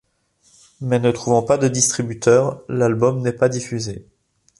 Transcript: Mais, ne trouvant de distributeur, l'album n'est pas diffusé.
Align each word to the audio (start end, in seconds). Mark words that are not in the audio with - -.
Mais, 0.81 0.97
ne 0.97 1.11
trouvant 1.11 1.43
de 1.59 1.67
distributeur, 1.67 2.63
l'album 2.67 3.21
n'est 3.21 3.33
pas 3.33 3.49
diffusé. 3.49 4.07